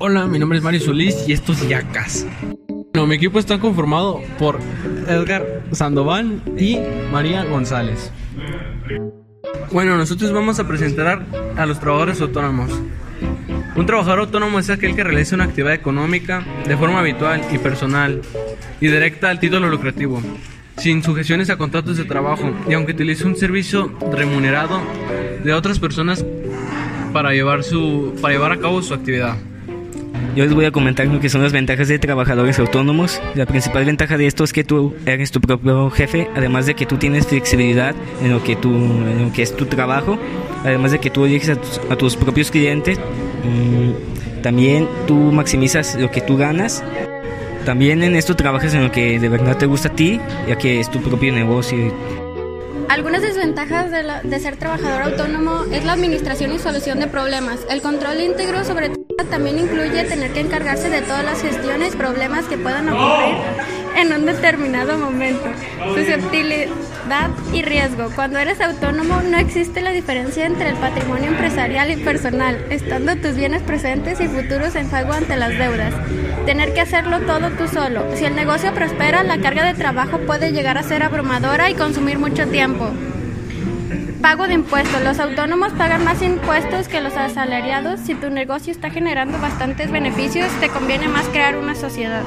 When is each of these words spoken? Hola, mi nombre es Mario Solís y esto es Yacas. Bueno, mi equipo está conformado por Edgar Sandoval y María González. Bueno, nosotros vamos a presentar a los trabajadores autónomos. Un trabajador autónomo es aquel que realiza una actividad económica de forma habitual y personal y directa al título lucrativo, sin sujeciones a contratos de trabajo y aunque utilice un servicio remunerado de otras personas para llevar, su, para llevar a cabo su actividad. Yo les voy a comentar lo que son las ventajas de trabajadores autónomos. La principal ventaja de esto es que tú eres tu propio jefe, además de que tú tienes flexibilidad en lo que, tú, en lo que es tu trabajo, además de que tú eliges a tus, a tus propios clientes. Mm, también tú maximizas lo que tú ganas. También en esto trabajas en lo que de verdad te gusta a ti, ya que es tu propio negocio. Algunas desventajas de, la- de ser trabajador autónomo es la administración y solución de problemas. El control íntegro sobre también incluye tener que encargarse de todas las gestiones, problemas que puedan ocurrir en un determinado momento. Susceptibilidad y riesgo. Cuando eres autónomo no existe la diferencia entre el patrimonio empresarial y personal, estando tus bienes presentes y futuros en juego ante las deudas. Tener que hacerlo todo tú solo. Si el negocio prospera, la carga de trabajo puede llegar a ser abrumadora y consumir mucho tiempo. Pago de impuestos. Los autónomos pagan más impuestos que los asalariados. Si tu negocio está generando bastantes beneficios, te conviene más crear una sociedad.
Hola, 0.00 0.26
mi 0.26 0.38
nombre 0.38 0.58
es 0.58 0.64
Mario 0.64 0.80
Solís 0.80 1.24
y 1.26 1.32
esto 1.32 1.50
es 1.50 1.68
Yacas. 1.68 2.24
Bueno, 2.94 3.08
mi 3.08 3.16
equipo 3.16 3.40
está 3.40 3.58
conformado 3.58 4.22
por 4.38 4.60
Edgar 5.08 5.64
Sandoval 5.72 6.40
y 6.56 6.78
María 7.10 7.42
González. 7.42 8.12
Bueno, 9.72 9.96
nosotros 9.96 10.32
vamos 10.32 10.60
a 10.60 10.68
presentar 10.68 11.26
a 11.56 11.66
los 11.66 11.80
trabajadores 11.80 12.20
autónomos. 12.20 12.70
Un 13.74 13.86
trabajador 13.86 14.20
autónomo 14.20 14.60
es 14.60 14.70
aquel 14.70 14.94
que 14.94 15.02
realiza 15.02 15.34
una 15.34 15.44
actividad 15.44 15.74
económica 15.74 16.44
de 16.64 16.76
forma 16.76 17.00
habitual 17.00 17.42
y 17.52 17.58
personal 17.58 18.22
y 18.80 18.86
directa 18.86 19.30
al 19.30 19.40
título 19.40 19.68
lucrativo, 19.68 20.22
sin 20.76 21.02
sujeciones 21.02 21.50
a 21.50 21.58
contratos 21.58 21.96
de 21.96 22.04
trabajo 22.04 22.52
y 22.68 22.74
aunque 22.74 22.92
utilice 22.92 23.26
un 23.26 23.34
servicio 23.34 23.92
remunerado 24.12 24.80
de 25.42 25.52
otras 25.52 25.80
personas 25.80 26.24
para 27.12 27.32
llevar, 27.32 27.64
su, 27.64 28.14
para 28.22 28.34
llevar 28.34 28.52
a 28.52 28.58
cabo 28.58 28.80
su 28.80 28.94
actividad. 28.94 29.36
Yo 30.34 30.44
les 30.44 30.54
voy 30.54 30.64
a 30.66 30.70
comentar 30.70 31.06
lo 31.06 31.18
que 31.20 31.28
son 31.28 31.42
las 31.42 31.52
ventajas 31.52 31.88
de 31.88 31.98
trabajadores 31.98 32.58
autónomos. 32.58 33.20
La 33.34 33.44
principal 33.46 33.84
ventaja 33.84 34.16
de 34.16 34.26
esto 34.26 34.44
es 34.44 34.52
que 34.52 34.62
tú 34.64 34.94
eres 35.06 35.30
tu 35.32 35.40
propio 35.40 35.90
jefe, 35.90 36.28
además 36.36 36.66
de 36.66 36.74
que 36.74 36.86
tú 36.86 36.96
tienes 36.96 37.26
flexibilidad 37.26 37.94
en 38.22 38.30
lo 38.32 38.42
que, 38.42 38.54
tú, 38.54 38.68
en 38.70 39.26
lo 39.26 39.32
que 39.32 39.42
es 39.42 39.56
tu 39.56 39.66
trabajo, 39.66 40.16
además 40.64 40.92
de 40.92 41.00
que 41.00 41.10
tú 41.10 41.24
eliges 41.24 41.50
a 41.50 41.56
tus, 41.56 41.80
a 41.90 41.96
tus 41.96 42.16
propios 42.16 42.50
clientes. 42.50 42.98
Mm, 42.98 44.42
también 44.42 44.88
tú 45.06 45.14
maximizas 45.14 45.96
lo 45.96 46.10
que 46.10 46.20
tú 46.20 46.36
ganas. 46.36 46.84
También 47.64 48.02
en 48.02 48.14
esto 48.14 48.36
trabajas 48.36 48.72
en 48.74 48.84
lo 48.84 48.92
que 48.92 49.18
de 49.18 49.28
verdad 49.28 49.56
te 49.56 49.66
gusta 49.66 49.88
a 49.88 49.92
ti, 49.96 50.20
ya 50.48 50.56
que 50.56 50.78
es 50.80 50.90
tu 50.90 51.00
propio 51.02 51.32
negocio. 51.32 51.92
Algunas 52.88 53.20
desventajas 53.20 53.90
de, 53.90 54.02
la- 54.02 54.22
de 54.22 54.38
ser 54.40 54.56
trabajador 54.56 55.02
autónomo 55.02 55.64
es 55.72 55.84
la 55.84 55.92
administración 55.92 56.52
y 56.54 56.58
solución 56.58 57.00
de 57.00 57.06
problemas. 57.08 57.58
El 57.68 57.82
control 57.82 58.20
íntegro 58.20 58.64
sobre 58.64 58.90
también 59.30 59.58
incluye 59.58 60.04
tener 60.04 60.32
que 60.32 60.40
encargarse 60.40 60.90
de 60.90 61.02
todas 61.02 61.24
las 61.24 61.40
gestiones, 61.42 61.96
problemas 61.96 62.46
que 62.46 62.58
puedan 62.58 62.88
ocurrir 62.88 63.36
en 63.96 64.12
un 64.12 64.26
determinado 64.26 64.98
momento. 64.98 65.44
Susceptibilidad 65.94 67.30
y 67.52 67.62
riesgo. 67.62 68.10
Cuando 68.14 68.38
eres 68.38 68.60
autónomo 68.60 69.20
no 69.22 69.38
existe 69.38 69.80
la 69.80 69.90
diferencia 69.90 70.46
entre 70.46 70.70
el 70.70 70.76
patrimonio 70.76 71.28
empresarial 71.28 71.90
y 71.90 71.96
personal, 71.96 72.64
estando 72.70 73.16
tus 73.16 73.34
bienes 73.34 73.62
presentes 73.62 74.20
y 74.20 74.28
futuros 74.28 74.74
en 74.76 74.88
juego 74.88 75.12
ante 75.12 75.36
las 75.36 75.50
deudas. 75.50 75.94
Tener 76.46 76.72
que 76.72 76.80
hacerlo 76.80 77.20
todo 77.20 77.50
tú 77.50 77.66
solo. 77.68 78.04
Si 78.16 78.24
el 78.24 78.36
negocio 78.36 78.72
prospera, 78.72 79.22
la 79.24 79.40
carga 79.40 79.64
de 79.64 79.74
trabajo 79.74 80.18
puede 80.18 80.52
llegar 80.52 80.78
a 80.78 80.82
ser 80.82 81.02
abrumadora 81.02 81.70
y 81.70 81.74
consumir 81.74 82.18
mucho 82.18 82.46
tiempo. 82.46 82.90
Pago 84.22 84.48
de 84.48 84.54
impuestos. 84.54 85.00
Los 85.02 85.20
autónomos 85.20 85.72
pagan 85.74 86.04
más 86.04 86.22
impuestos 86.22 86.88
que 86.88 87.00
los 87.00 87.16
asalariados. 87.16 88.00
Si 88.00 88.14
tu 88.14 88.30
negocio 88.30 88.72
está 88.72 88.90
generando 88.90 89.38
bastantes 89.38 89.92
beneficios, 89.92 90.50
te 90.60 90.68
conviene 90.68 91.06
más 91.06 91.26
crear 91.28 91.56
una 91.56 91.76
sociedad. 91.76 92.24